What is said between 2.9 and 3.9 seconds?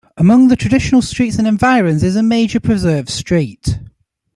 street.